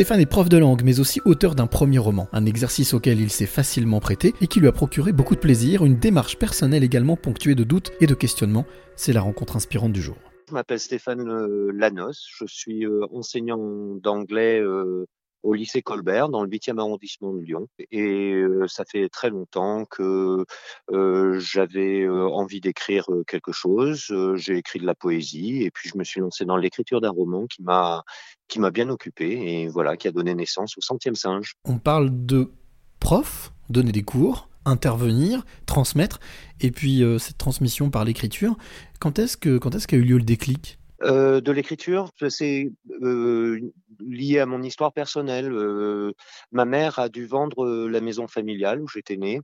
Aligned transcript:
Stéphane 0.00 0.20
est 0.20 0.24
prof 0.24 0.48
de 0.48 0.56
langue, 0.56 0.80
mais 0.82 0.98
aussi 0.98 1.20
auteur 1.26 1.54
d'un 1.54 1.66
premier 1.66 1.98
roman, 1.98 2.26
un 2.32 2.46
exercice 2.46 2.94
auquel 2.94 3.20
il 3.20 3.28
s'est 3.28 3.44
facilement 3.44 4.00
prêté 4.00 4.32
et 4.40 4.46
qui 4.46 4.58
lui 4.58 4.66
a 4.66 4.72
procuré 4.72 5.12
beaucoup 5.12 5.34
de 5.34 5.40
plaisir, 5.40 5.84
une 5.84 5.98
démarche 5.98 6.38
personnelle 6.38 6.82
également 6.82 7.16
ponctuée 7.16 7.54
de 7.54 7.64
doutes 7.64 7.92
et 8.00 8.06
de 8.06 8.14
questionnements. 8.14 8.64
C'est 8.96 9.12
la 9.12 9.20
rencontre 9.20 9.56
inspirante 9.56 9.92
du 9.92 10.00
jour. 10.00 10.16
Je 10.48 10.54
m'appelle 10.54 10.80
Stéphane 10.80 11.28
euh, 11.28 11.70
Lanos, 11.74 12.26
je 12.34 12.46
suis 12.46 12.86
euh, 12.86 13.04
enseignant 13.12 13.94
d'anglais 13.96 14.58
euh, 14.58 15.04
au 15.42 15.54
lycée 15.54 15.82
Colbert 15.82 16.28
dans 16.28 16.42
le 16.42 16.48
8e 16.48 16.78
arrondissement 16.78 17.32
de 17.32 17.40
Lyon. 17.40 17.68
Et 17.90 18.32
euh, 18.32 18.66
ça 18.68 18.84
fait 18.84 19.08
très 19.08 19.30
longtemps 19.30 19.84
que 19.84 20.44
euh, 20.92 21.38
j'avais 21.38 22.02
euh, 22.02 22.28
envie 22.28 22.60
d'écrire 22.60 23.06
quelque 23.26 23.52
chose. 23.52 24.12
J'ai 24.34 24.56
écrit 24.56 24.78
de 24.78 24.86
la 24.86 24.94
poésie 24.94 25.62
et 25.62 25.70
puis 25.70 25.88
je 25.88 25.98
me 25.98 26.04
suis 26.04 26.20
lancé 26.20 26.44
dans 26.44 26.56
l'écriture 26.56 27.00
d'un 27.00 27.10
roman 27.10 27.46
qui 27.46 27.62
m'a 27.62 28.02
qui 28.48 28.58
m'a 28.58 28.70
bien 28.70 28.88
occupé 28.88 29.30
et 29.30 29.68
voilà 29.68 29.96
qui 29.96 30.08
a 30.08 30.12
donné 30.12 30.34
naissance 30.34 30.76
au 30.76 30.80
centième 30.80 31.14
singe. 31.14 31.54
On 31.64 31.78
parle 31.78 32.10
de 32.26 32.50
prof, 32.98 33.52
donner 33.68 33.92
des 33.92 34.02
cours, 34.02 34.48
intervenir, 34.64 35.44
transmettre, 35.66 36.18
et 36.60 36.72
puis 36.72 37.04
cette 37.18 37.38
transmission 37.38 37.90
par 37.90 38.04
l'écriture. 38.04 38.56
Quand 38.98 39.18
est-ce 39.20 39.36
que 39.36 39.56
quand 39.58 39.74
est-ce 39.74 39.86
qu'a 39.86 39.96
eu 39.96 40.02
lieu 40.02 40.16
le 40.16 40.24
déclic? 40.24 40.79
Euh, 41.02 41.40
de 41.40 41.52
l'écriture, 41.52 42.10
c'est 42.28 42.70
euh, 43.02 43.72
lié 44.00 44.38
à 44.38 44.46
mon 44.46 44.62
histoire 44.62 44.92
personnelle. 44.92 45.52
Euh, 45.52 46.12
ma 46.52 46.64
mère 46.64 46.98
a 46.98 47.08
dû 47.08 47.26
vendre 47.26 47.88
la 47.88 48.00
maison 48.00 48.28
familiale 48.28 48.80
où 48.82 48.88
j'étais 48.88 49.16
né. 49.16 49.40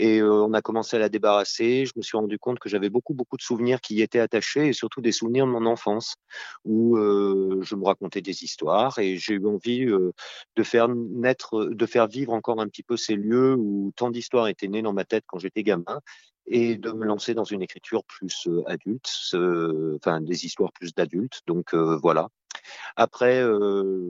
Et 0.00 0.22
on 0.22 0.52
a 0.52 0.62
commencé 0.62 0.94
à 0.94 1.00
la 1.00 1.08
débarrasser. 1.08 1.84
Je 1.84 1.92
me 1.96 2.02
suis 2.02 2.16
rendu 2.16 2.38
compte 2.38 2.60
que 2.60 2.68
j'avais 2.68 2.88
beaucoup, 2.88 3.14
beaucoup 3.14 3.36
de 3.36 3.42
souvenirs 3.42 3.80
qui 3.80 3.96
y 3.96 4.02
étaient 4.02 4.20
attachés 4.20 4.68
et 4.68 4.72
surtout 4.72 5.00
des 5.00 5.10
souvenirs 5.10 5.44
de 5.44 5.50
mon 5.50 5.66
enfance 5.66 6.14
où 6.64 6.96
je 6.96 7.74
me 7.74 7.84
racontais 7.84 8.20
des 8.20 8.44
histoires 8.44 9.00
et 9.00 9.16
j'ai 9.16 9.34
eu 9.34 9.46
envie 9.48 9.86
de 9.86 10.62
faire 10.62 10.86
naître, 10.88 11.64
de 11.64 11.86
faire 11.86 12.06
vivre 12.06 12.32
encore 12.32 12.60
un 12.60 12.68
petit 12.68 12.84
peu 12.84 12.96
ces 12.96 13.16
lieux 13.16 13.56
où 13.58 13.90
tant 13.96 14.10
d'histoires 14.10 14.46
étaient 14.46 14.68
nées 14.68 14.82
dans 14.82 14.92
ma 14.92 15.04
tête 15.04 15.24
quand 15.26 15.40
j'étais 15.40 15.64
gamin 15.64 16.00
et 16.50 16.76
de 16.76 16.90
me 16.92 17.04
lancer 17.04 17.34
dans 17.34 17.44
une 17.44 17.62
écriture 17.62 18.04
plus 18.04 18.46
euh, 18.46 18.62
adulte, 18.66 19.10
euh, 19.34 19.96
enfin 19.96 20.20
des 20.20 20.44
histoires 20.44 20.72
plus 20.72 20.94
d'adultes. 20.94 21.40
Donc 21.46 21.74
euh, 21.74 21.98
voilà. 22.02 22.28
Après, 22.96 23.42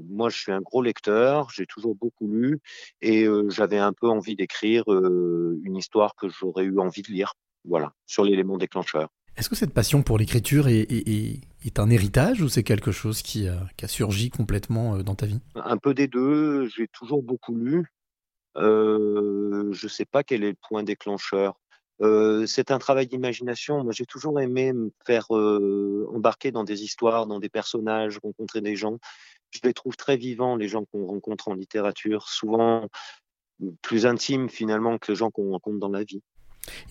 moi, 0.09 0.31
je 0.31 0.39
suis 0.39 0.51
un 0.51 0.61
gros 0.61 0.83
lecteur, 0.83 1.49
j'ai 1.51 1.67
toujours 1.67 1.95
beaucoup 1.95 2.27
lu 2.27 2.59
et 3.03 3.27
j'avais 3.49 3.79
un 3.79 3.93
peu 3.93 4.09
envie 4.09 4.35
d'écrire 4.35 4.85
une 4.89 5.77
histoire 5.77 6.17
que 6.17 6.29
j'aurais 6.29 6.65
eu 6.65 6.81
envie 6.81 7.03
de 7.03 7.13
lire. 7.13 7.35
Voilà, 7.65 7.93
sur 8.07 8.25
l'élément 8.25 8.57
déclencheur. 8.57 9.11
Est-ce 9.37 9.49
que 9.49 9.55
cette 9.55 9.75
passion 9.75 10.03
pour 10.03 10.19
l'écriture 10.19 10.67
est, 10.67 10.91
est, 10.91 11.41
est, 11.65 11.79
un 11.79 11.91
héritage 11.91 12.41
ou 12.41 12.49
c'est 12.49 12.65
quelque 12.65 12.91
chose 12.91 13.23
qui 13.23 13.47
a, 13.47 13.61
qui 13.77 13.85
a, 13.85 13.89
surgi 13.89 14.31
complètement 14.31 14.99
dans 14.99 15.15
ta 15.15 15.27
vie? 15.27 15.41
Un 15.55 15.77
peu 15.77 15.95
des 15.95 16.09
deux. 16.09 16.67
J'ai 16.69 16.89
toujours 16.89 17.23
beaucoup 17.23 17.55
lu. 17.55 17.85
Euh, 18.59 19.73
je 19.73 19.87
ne 19.87 19.91
sais 19.91 20.05
pas 20.05 20.23
quel 20.23 20.43
est 20.45 20.51
le 20.51 20.57
point 20.69 20.83
déclencheur. 20.83 21.59
Euh, 22.01 22.47
c'est 22.47 22.71
un 22.71 22.79
travail 22.79 23.07
d'imagination. 23.07 23.83
Moi, 23.83 23.93
j'ai 23.93 24.07
toujours 24.07 24.41
aimé 24.41 24.73
me 24.73 24.91
faire 25.05 25.27
euh, 25.37 26.09
embarquer 26.15 26.53
dans 26.53 26.65
des 26.65 26.83
histoires, 26.83 27.27
dans 27.27 27.41
des 27.41 27.49
personnages, 27.49 28.19
rencontrer 28.23 28.61
des 28.61 28.77
gens. 28.77 28.99
Je 29.51 29.61
les 29.65 29.75
trouve 29.75 29.97
très 29.97 30.17
vivants, 30.17 30.57
les 30.57 30.69
gens 30.69 30.85
qu'on 30.85 31.07
rencontre 31.07 31.49
en 31.49 31.55
littérature, 31.55 32.29
souvent 32.29 32.89
plus 33.83 34.07
intimes 34.07 34.49
finalement 34.49 34.99
que 34.99 35.11
les 35.11 35.17
gens 35.17 35.31
qu'on 35.31 35.51
rencontre 35.51 35.79
dans 35.79 35.89
la 35.89 36.05
vie. 36.05 36.23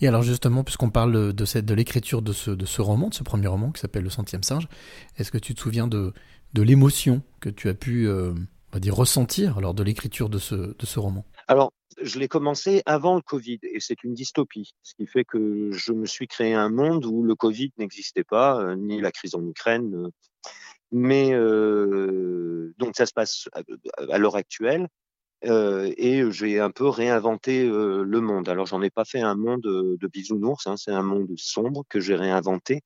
Et 0.00 0.08
alors 0.08 0.22
justement, 0.22 0.64
puisqu'on 0.64 0.90
parle 0.90 1.32
de, 1.32 1.44
cette, 1.44 1.64
de 1.64 1.74
l'écriture 1.74 2.20
de 2.20 2.32
ce, 2.32 2.50
de 2.50 2.66
ce 2.66 2.82
roman, 2.82 3.08
de 3.08 3.14
ce 3.14 3.22
premier 3.22 3.46
roman 3.46 3.70
qui 3.70 3.80
s'appelle 3.80 4.02
Le 4.02 4.10
Centième 4.10 4.42
Singe, 4.42 4.68
est-ce 5.16 5.30
que 5.30 5.38
tu 5.38 5.54
te 5.54 5.60
souviens 5.60 5.86
de, 5.86 6.12
de 6.54 6.62
l'émotion 6.62 7.22
que 7.40 7.48
tu 7.48 7.68
as 7.68 7.74
pu 7.74 8.08
euh, 8.08 8.32
on 8.32 8.76
va 8.76 8.80
dire, 8.80 8.94
ressentir 8.94 9.60
lors 9.60 9.74
de 9.74 9.82
l'écriture 9.82 10.28
de 10.28 10.38
ce, 10.38 10.54
de 10.54 10.86
ce 10.86 10.98
roman? 10.98 11.24
Alors, 11.46 11.72
je 12.02 12.18
l'ai 12.18 12.28
commencé 12.28 12.82
avant 12.86 13.16
le 13.16 13.22
Covid 13.22 13.58
et 13.62 13.80
c'est 13.80 14.02
une 14.04 14.14
dystopie, 14.14 14.74
ce 14.82 14.94
qui 14.94 15.06
fait 15.06 15.24
que 15.24 15.70
je 15.72 15.92
me 15.92 16.06
suis 16.06 16.28
créé 16.28 16.54
un 16.54 16.68
monde 16.68 17.04
où 17.04 17.22
le 17.22 17.34
Covid 17.34 17.72
n'existait 17.78 18.24
pas, 18.24 18.60
euh, 18.60 18.76
ni 18.76 19.00
la 19.00 19.12
crise 19.12 19.34
en 19.34 19.46
Ukraine. 19.46 19.94
Euh, 19.94 20.10
mais 20.90 21.32
euh, 21.32 22.74
donc 22.78 22.96
ça 22.96 23.04
se 23.04 23.12
passe 23.12 23.48
à, 24.10 24.18
l'heure 24.18 24.36
actuelle 24.36 24.88
euh, 25.44 25.92
et 25.98 26.30
j'ai 26.30 26.60
un 26.60 26.70
peu 26.70 26.88
réinventé 26.88 27.68
le 27.68 28.20
monde. 28.20 28.48
Alors 28.48 28.66
j'en 28.66 28.80
ai 28.80 28.90
pas 28.90 29.04
fait 29.04 29.20
un 29.20 29.34
monde 29.34 29.60
de 29.62 30.06
bisounours, 30.06 30.66
hein, 30.66 30.76
c'est 30.78 30.92
un 30.92 31.02
monde 31.02 31.28
sombre 31.36 31.84
que 31.90 32.00
j'ai 32.00 32.14
réinventé. 32.14 32.80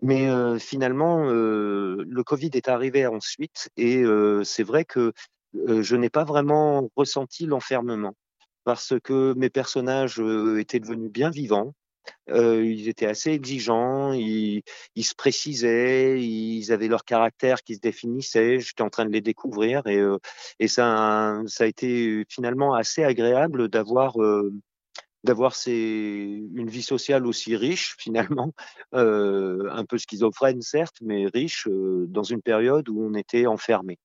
Mais 0.00 0.28
finalement, 0.58 1.24
le 1.26 2.22
Covid 2.22 2.50
est 2.54 2.68
arrivé 2.68 3.06
ensuite 3.06 3.68
et 3.76 4.02
c'est 4.44 4.62
vrai 4.62 4.86
que 4.86 5.12
je 5.52 5.96
n'ai 5.96 6.10
pas 6.10 6.24
vraiment 6.24 6.90
ressenti 6.96 7.44
l'enfermement 7.44 8.14
parce 8.66 8.94
que 9.04 9.32
mes 9.34 9.48
personnages 9.48 10.20
euh, 10.20 10.58
étaient 10.58 10.80
devenus 10.80 11.10
bien 11.10 11.30
vivants. 11.30 11.72
Euh, 12.30 12.64
ils 12.64 12.88
étaient 12.88 13.06
assez 13.06 13.30
exigeants, 13.30 14.12
ils, 14.12 14.62
ils, 14.96 15.04
se 15.04 15.14
précisaient, 15.14 16.20
ils 16.20 16.72
avaient 16.72 16.88
leur 16.88 17.04
caractère 17.04 17.62
qui 17.62 17.76
se 17.76 17.80
définissait. 17.80 18.58
J'étais 18.58 18.82
en 18.82 18.90
train 18.90 19.04
de 19.04 19.12
les 19.12 19.20
découvrir 19.20 19.86
et, 19.86 19.98
euh, 19.98 20.18
et 20.58 20.66
ça, 20.66 21.40
ça 21.46 21.64
a 21.64 21.66
été 21.68 22.24
finalement 22.28 22.74
assez 22.74 23.04
agréable 23.04 23.68
d'avoir 23.68 24.20
euh, 24.20 24.52
d'avoir 25.22 25.54
une 25.66 26.68
vie 26.68 26.82
sociale 26.82 27.24
aussi 27.26 27.56
riche 27.56 27.94
finalement, 28.00 28.52
euh, 28.94 29.68
un 29.70 29.84
peu 29.84 29.98
schizophrène 29.98 30.60
certes, 30.60 30.96
mais 31.02 31.26
riche 31.32 31.68
euh, 31.68 32.06
dans 32.08 32.24
une 32.24 32.42
période 32.42 32.88
où 32.88 33.00
on 33.00 33.14
était 33.14 33.46
enfermé. 33.46 33.98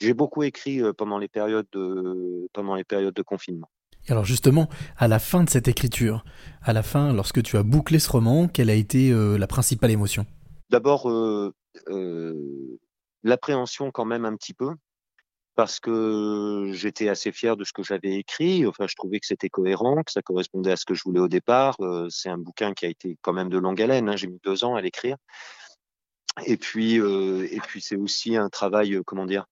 J'ai 0.00 0.14
beaucoup 0.14 0.42
écrit 0.42 0.82
pendant 0.98 1.18
les 1.18 1.28
périodes 1.28 1.68
de, 1.72 2.48
pendant 2.52 2.74
les 2.74 2.84
périodes 2.84 3.14
de 3.14 3.22
confinement. 3.22 3.70
Alors 4.08 4.24
justement, 4.24 4.68
à 4.96 5.06
la 5.06 5.18
fin 5.18 5.44
de 5.44 5.50
cette 5.50 5.68
écriture, 5.68 6.24
à 6.62 6.72
la 6.72 6.82
fin, 6.82 7.12
lorsque 7.12 7.42
tu 7.42 7.56
as 7.56 7.62
bouclé 7.62 7.98
ce 7.98 8.10
roman, 8.10 8.48
quelle 8.48 8.70
a 8.70 8.74
été 8.74 9.12
euh, 9.12 9.38
la 9.38 9.46
principale 9.46 9.90
émotion? 9.90 10.26
D'abord, 10.70 11.08
euh, 11.08 11.54
euh, 11.88 12.78
l'appréhension 13.22 13.90
quand 13.92 14.04
même 14.04 14.24
un 14.24 14.34
petit 14.34 14.54
peu, 14.54 14.70
parce 15.54 15.78
que 15.78 16.70
j'étais 16.72 17.08
assez 17.08 17.30
fier 17.30 17.56
de 17.56 17.62
ce 17.62 17.72
que 17.72 17.84
j'avais 17.84 18.14
écrit. 18.14 18.66
Enfin, 18.66 18.86
je 18.88 18.96
trouvais 18.96 19.20
que 19.20 19.26
c'était 19.26 19.50
cohérent, 19.50 20.02
que 20.02 20.10
ça 20.10 20.22
correspondait 20.22 20.72
à 20.72 20.76
ce 20.76 20.84
que 20.84 20.94
je 20.94 21.02
voulais 21.04 21.20
au 21.20 21.28
départ. 21.28 21.76
C'est 22.08 22.30
un 22.30 22.38
bouquin 22.38 22.72
qui 22.72 22.86
a 22.86 22.88
été 22.88 23.16
quand 23.22 23.32
même 23.32 23.50
de 23.50 23.58
longue 23.58 23.80
haleine. 23.80 24.08
Hein. 24.08 24.16
J'ai 24.16 24.26
mis 24.26 24.40
deux 24.42 24.64
ans 24.64 24.74
à 24.74 24.80
l'écrire. 24.80 25.16
Et 26.46 26.56
puis, 26.56 26.94
et 26.94 27.60
puis 27.60 27.82
c'est 27.82 27.96
aussi 27.96 28.36
un 28.36 28.48
travail, 28.48 28.98
comment 29.04 29.26
dire 29.26 29.44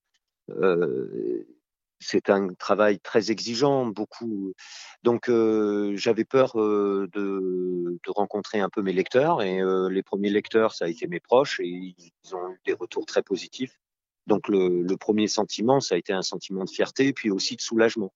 c'est 2.00 2.30
un 2.30 2.48
travail 2.54 2.98
très 2.98 3.30
exigeant, 3.30 3.86
beaucoup. 3.86 4.54
Donc 5.02 5.28
euh, 5.28 5.94
j'avais 5.96 6.24
peur 6.24 6.58
euh, 6.58 7.08
de, 7.12 7.98
de, 8.04 8.10
rencontrer 8.10 8.60
un 8.60 8.70
peu 8.70 8.82
mes 8.82 8.92
lecteurs 8.92 9.42
et 9.42 9.60
euh, 9.60 9.88
les 9.88 10.02
premiers 10.02 10.30
lecteurs, 10.30 10.74
ça 10.74 10.86
a 10.86 10.88
été 10.88 11.06
mes 11.06 11.20
proches 11.20 11.60
et 11.60 11.66
ils 11.66 12.34
ont 12.34 12.50
eu 12.50 12.60
des 12.64 12.72
retours 12.72 13.06
très 13.06 13.22
positifs. 13.22 13.78
Donc 14.26 14.48
le, 14.48 14.82
le 14.82 14.96
premier 14.96 15.28
sentiment, 15.28 15.80
ça 15.80 15.94
a 15.94 15.98
été 15.98 16.12
un 16.12 16.22
sentiment 16.22 16.64
de 16.64 16.70
fierté 16.70 17.12
puis 17.12 17.30
aussi 17.30 17.56
de 17.56 17.60
soulagement. 17.60 18.12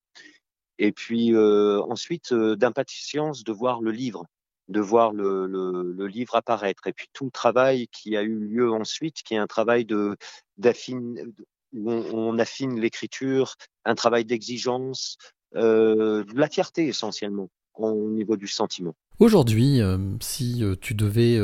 Et 0.78 0.93
puis 0.93 1.34
euh, 1.34 1.81
ensuite 1.83 2.33
euh, 2.33 2.56
d'impatience 2.56 3.45
de 3.45 3.53
voir 3.53 3.81
le 3.81 3.91
livre, 3.91 4.27
de 4.69 4.81
voir 4.81 5.12
le, 5.12 5.47
le, 5.47 5.93
le, 5.93 6.06
livre 6.06 6.34
apparaître 6.37 6.87
et 6.87 6.93
puis 6.93 7.09
tout 7.12 7.27
le 7.27 7.31
travail 7.31 7.87
qui 7.89 8.16
a 8.16 8.22
eu 8.22 8.39
lieu 8.39 8.72
ensuite, 8.72 9.22
qui 9.22 9.34
est 9.34 9.39
un 9.39 9.47
travail 9.47 9.84
de 9.84 10.16
d'affine 10.56 11.33
où 11.74 11.92
on, 11.92 12.04
on 12.12 12.38
affine 12.38 12.80
l'écriture, 12.80 13.56
un 13.84 13.94
travail 13.94 14.24
d'exigence, 14.24 15.18
euh, 15.56 16.24
de 16.24 16.38
la 16.38 16.48
fierté 16.48 16.86
essentiellement 16.86 17.48
au 17.74 18.10
niveau 18.10 18.36
du 18.36 18.46
sentiment. 18.48 18.94
Aujourd'hui, 19.18 19.80
euh, 19.80 19.98
si 20.20 20.64
euh, 20.64 20.74
tu 20.80 20.94
devais 20.94 21.38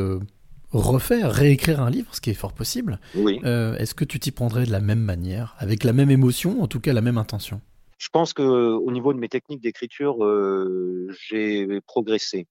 refaire, 0.73 1.33
réécrire 1.33 1.81
un 1.81 1.91
livre, 1.91 2.15
ce 2.15 2.21
qui 2.21 2.31
est 2.31 2.35
fort 2.35 2.53
possible, 2.53 3.01
oui. 3.15 3.41
Est-ce 3.45 3.95
que 3.95 4.05
tu 4.05 4.19
t'y 4.21 4.31
prendrais 4.31 4.67
de 4.67 4.73
la 4.73 4.81
même 4.81 5.01
manière, 5.01 5.55
avec 5.59 5.85
la 5.85 5.93
même 5.93 6.11
émotion, 6.11 6.63
en 6.63 6.69
tout 6.69 6.81
cas 6.81 6.93
la 6.93 7.03
même 7.03 7.19
intention? 7.19 7.61
Je 7.99 8.09
pense 8.09 8.33
que 8.33 8.43
au 8.43 8.91
niveau 8.91 9.13
de 9.13 9.19
mes 9.19 9.29
techniques 9.29 9.63
d'écriture, 9.63 10.25
euh, 10.25 11.09
j'ai 11.29 11.81
progressé. 11.87 12.47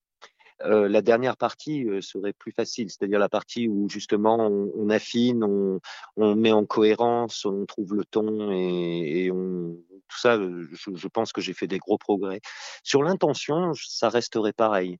Euh, 0.64 0.90
la 0.90 1.02
dernière 1.02 1.38
partie 1.38 1.86
euh, 1.86 2.02
serait 2.02 2.34
plus 2.34 2.52
facile, 2.52 2.90
c'est-à-dire 2.90 3.20
la 3.20 3.30
partie 3.30 3.70
où 3.70 3.88
justement 3.90 4.38
on, 4.40 4.72
on 4.76 4.90
affine, 4.90 5.44
on, 5.44 5.80
on, 6.18 6.36
met 6.36 6.52
en 6.52 6.66
cohérence, 6.66 7.46
on 7.46 7.66
trouve 7.66 7.96
le 7.96 8.04
ton 8.04 8.52
et, 8.52 9.26
et 9.26 9.32
on, 9.32 9.78
tout 10.10 10.20
ça, 10.20 10.38
je, 10.38 10.96
je 10.96 11.08
pense 11.08 11.32
que 11.32 11.40
j'ai 11.40 11.54
fait 11.54 11.68
des 11.68 11.78
gros 11.78 11.98
progrès. 11.98 12.42
Sur 12.84 13.04
l'intention, 13.04 13.72
ça 13.74 14.10
resterait 14.10 14.54
pareil. 14.54 14.98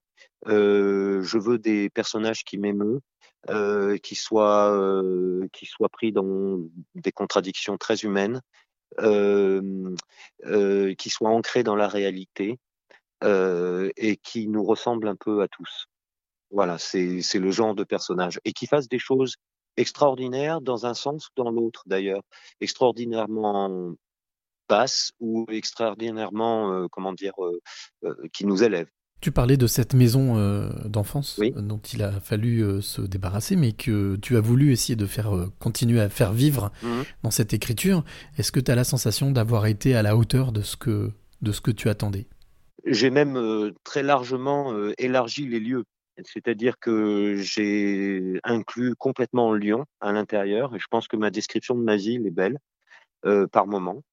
Euh, 0.48 1.22
je 1.22 1.38
veux 1.38 1.58
des 1.58 1.90
personnages 1.90 2.44
qui 2.44 2.58
m'émeut, 2.58 3.02
euh, 3.50 3.98
qui 3.98 4.16
soient 4.16 4.72
euh, 4.72 5.48
qui 5.54 5.66
soient 5.66 5.90
pris 5.90 6.12
dans 6.12 6.60
des 6.96 7.12
contradictions 7.12 7.78
très 7.78 7.98
humaines, 7.98 8.42
euh, 9.00 9.94
qui 10.98 11.10
soient 11.10 11.30
ancrés 11.30 11.64
dans 11.64 11.76
la 11.76 11.88
réalité 11.88 12.60
euh, 13.24 13.90
et 13.98 14.18
qui 14.18 14.48
nous 14.48 14.64
ressemble 14.64 15.08
un 15.08 15.16
peu 15.16 15.42
à 15.42 15.48
tous. 15.48 15.88
Voilà, 16.52 16.78
c'est 16.78 17.22
le 17.36 17.52
genre 17.52 17.76
de 17.76 17.84
personnage. 17.84 18.40
Et 18.46 18.54
qui 18.54 18.66
fasse 18.66 18.88
des 18.88 19.00
choses 19.00 19.36
extraordinaires 19.78 20.62
dans 20.62 20.86
un 20.86 20.94
sens 20.94 21.28
ou 21.28 21.44
dans 21.44 21.52
l'autre 21.52 21.84
d'ailleurs. 21.86 22.24
Extraordinairement 22.60 23.94
basse 24.68 25.12
ou 25.20 25.46
extraordinairement, 25.50 26.88
comment 26.90 27.14
dire, 27.14 27.34
qui 28.34 28.46
nous 28.46 28.64
élève. 28.64 28.88
Tu 29.22 29.32
parlais 29.32 29.58
de 29.58 29.68
cette 29.68 29.94
maison 29.94 30.36
d'enfance 30.86 31.40
dont 31.56 31.82
il 31.94 32.02
a 32.04 32.20
fallu 32.20 32.82
se 32.82 33.02
débarrasser, 33.02 33.56
mais 33.56 33.74
que 33.74 34.16
tu 34.16 34.38
as 34.38 34.42
voulu 34.42 34.72
essayer 34.72 34.96
de 34.96 35.06
faire 35.06 35.32
continuer 35.60 36.00
à 36.02 36.10
faire 36.10 36.34
vivre 36.34 36.72
mmh. 36.82 37.02
dans 37.24 37.32
cette 37.32 37.54
écriture. 37.54 38.04
Est-ce 38.38 38.52
que 38.52 38.60
tu 38.60 38.72
as 38.72 38.76
la 38.76 38.86
sensation 38.86 39.32
d'avoir 39.32 39.66
été 39.66 39.96
à 39.96 40.02
la 40.02 40.16
hauteur 40.16 40.52
de 40.52 40.62
ce 40.62 40.78
que, 40.78 41.12
de 41.42 41.52
ce 41.52 41.62
que 41.62 41.72
tu 41.72 41.90
attendais? 41.90 42.28
J'ai 42.90 43.10
même 43.10 43.72
très 43.84 44.04
largement 44.04 44.74
élargi 44.98 45.48
les 45.48 45.60
lieux. 45.60 45.86
C'est-à-dire 46.26 46.80
que 46.80 47.36
j'ai 47.38 48.40
inclus 48.44 48.96
complètement 48.96 49.54
Lyon 49.54 49.86
à 50.02 50.12
l'intérieur 50.12 50.76
et 50.76 50.80
je 50.80 50.88
pense 50.90 51.08
que 51.08 51.18
ma 51.18 51.30
description 51.30 51.76
de 51.76 51.84
ma 51.84 51.96
ville 51.96 52.26
est 52.28 52.32
belle 52.32 52.60
euh, 53.26 53.48
par 53.48 53.68
moment. 53.68 54.04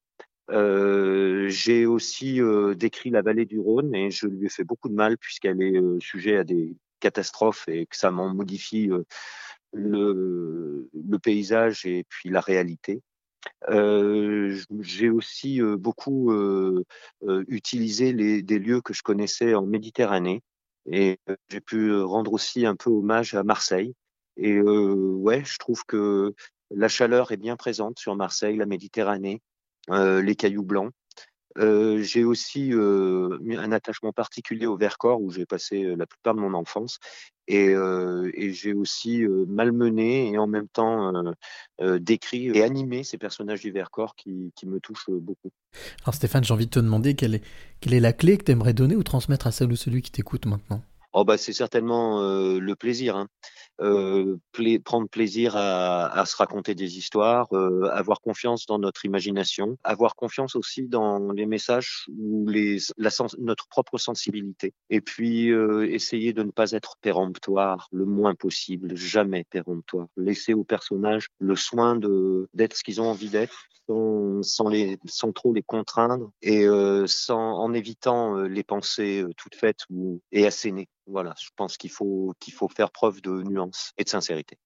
Euh, 0.49 1.49
j'ai 1.49 1.85
aussi 1.85 2.41
euh, 2.41 2.73
décrit 2.73 3.09
la 3.09 3.21
vallée 3.21 3.45
du 3.45 3.59
Rhône 3.59 3.93
et 3.93 4.11
je 4.11 4.27
lui 4.27 4.45
ai 4.45 4.49
fait 4.49 4.63
beaucoup 4.63 4.89
de 4.89 4.93
mal 4.93 5.17
puisqu'elle 5.17 5.61
est 5.61 5.77
euh, 5.77 5.99
sujet 5.99 6.37
à 6.37 6.43
des 6.45 6.75
catastrophes 6.99 7.67
et 7.67 7.85
que 7.85 7.97
ça 7.97 8.11
m'en 8.11 8.33
modifie 8.33 8.89
euh, 8.89 9.03
le, 9.73 10.89
le, 10.93 11.19
paysage 11.19 11.85
et 11.85 12.05
puis 12.07 12.29
la 12.29 12.39
réalité. 12.39 13.01
J'ai 13.69 15.09
aussi 15.09 15.61
beaucoup 15.61 16.31
utilisé 17.47 18.13
des 18.41 18.59
lieux 18.59 18.81
que 18.81 18.93
je 18.93 19.03
connaissais 19.03 19.53
en 19.55 19.65
Méditerranée 19.65 20.41
et 20.89 21.19
j'ai 21.49 21.61
pu 21.61 21.93
rendre 22.01 22.33
aussi 22.33 22.65
un 22.65 22.75
peu 22.75 22.89
hommage 22.89 23.33
à 23.33 23.43
Marseille. 23.43 23.93
Et 24.37 24.53
euh, 24.53 24.93
ouais, 24.93 25.43
je 25.43 25.57
trouve 25.57 25.83
que 25.85 26.33
la 26.71 26.87
chaleur 26.87 27.31
est 27.31 27.37
bien 27.37 27.55
présente 27.55 27.99
sur 27.99 28.15
Marseille, 28.15 28.55
la 28.55 28.65
Méditerranée, 28.65 29.41
euh, 29.89 30.21
les 30.21 30.35
cailloux 30.35 30.63
blancs. 30.63 30.91
Euh, 31.57 32.01
j'ai 32.03 32.23
aussi 32.23 32.71
euh, 32.73 33.39
un 33.57 33.71
attachement 33.71 34.13
particulier 34.13 34.67
au 34.67 34.77
Vercors 34.77 35.21
où 35.21 35.31
j'ai 35.31 35.45
passé 35.45 35.95
la 35.95 36.05
plupart 36.05 36.35
de 36.35 36.39
mon 36.39 36.53
enfance 36.53 36.99
et, 37.47 37.69
euh, 37.69 38.29
et 38.35 38.53
j'ai 38.53 38.73
aussi 38.73 39.25
malmené 39.47 40.31
et 40.31 40.37
en 40.37 40.47
même 40.47 40.67
temps 40.67 41.13
décrit 41.99 42.47
et 42.49 42.63
animé 42.63 43.03
ces 43.03 43.17
personnages 43.17 43.61
du 43.61 43.71
Vercors 43.71 44.15
qui, 44.15 44.51
qui 44.55 44.67
me 44.67 44.79
touchent 44.79 45.09
beaucoup. 45.09 45.49
Alors 46.03 46.13
Stéphane, 46.13 46.43
j'ai 46.43 46.53
envie 46.53 46.65
de 46.65 46.71
te 46.71 46.79
demander 46.79 47.15
quelle 47.15 47.35
est, 47.35 47.43
quelle 47.79 47.93
est 47.93 47.99
la 47.99 48.13
clé 48.13 48.37
que 48.37 48.43
tu 48.43 48.51
aimerais 48.51 48.73
donner 48.73 48.95
ou 48.95 49.03
transmettre 49.03 49.47
à 49.47 49.51
celle 49.51 49.71
ou 49.71 49.75
celui 49.75 50.01
qui 50.01 50.11
t'écoute 50.11 50.45
maintenant? 50.45 50.81
Oh 51.13 51.23
bah 51.23 51.37
c'est 51.37 51.53
certainement 51.53 52.21
le 52.21 52.75
plaisir. 52.75 53.15
Hein 53.15 53.27
euh, 53.81 54.37
prendre 54.83 55.07
plaisir 55.07 55.55
à, 55.55 56.07
à, 56.07 56.25
se 56.25 56.35
raconter 56.35 56.75
des 56.75 56.97
histoires, 56.97 57.47
euh, 57.53 57.89
avoir 57.91 58.21
confiance 58.21 58.65
dans 58.65 58.79
notre 58.79 59.05
imagination, 59.05 59.77
avoir 59.83 60.15
confiance 60.15 60.55
aussi 60.55 60.87
dans 60.87 61.31
les 61.31 61.45
messages 61.45 62.05
ou 62.17 62.47
les, 62.47 62.77
la 62.97 63.09
notre 63.39 63.67
propre 63.67 63.97
sensibilité. 63.97 64.73
Et 64.89 65.01
puis 65.01 65.49
euh, 65.49 65.89
essayer 65.91 66.33
de 66.33 66.43
ne 66.43 66.51
pas 66.51 66.71
être 66.71 66.95
péremptoire 67.01 67.87
le 67.91 68.05
moins 68.05 68.35
possible, 68.35 68.95
jamais 68.95 69.45
péremptoire. 69.49 70.07
Laisser 70.17 70.53
aux 70.53 70.63
personnages 70.63 71.27
le 71.39 71.55
soin 71.55 71.95
de 71.95 72.47
d'être 72.53 72.75
ce 72.75 72.83
qu'ils 72.83 73.01
ont 73.01 73.09
envie 73.09 73.29
d'être, 73.29 73.67
sans, 73.87 74.43
sans, 74.43 74.69
les, 74.69 74.97
sans 75.05 75.31
trop 75.31 75.53
les 75.53 75.63
contraindre 75.63 76.31
et 76.41 76.65
euh, 76.65 77.05
sans, 77.07 77.57
en 77.57 77.73
évitant 77.73 78.37
euh, 78.37 78.47
les 78.47 78.63
pensées 78.63 79.23
toutes 79.37 79.55
faites 79.55 79.81
ou, 79.89 80.21
et 80.31 80.45
assénées. 80.45 80.89
Voilà, 81.07 81.33
je 81.39 81.49
pense 81.55 81.77
qu'il 81.77 81.89
faut, 81.89 82.33
qu'il 82.39 82.53
faut 82.53 82.67
faire 82.67 82.91
preuve 82.91 83.21
de 83.21 83.41
nuance 83.43 83.66
et 83.97 84.03
de 84.03 84.09
sincérité. 84.09 84.57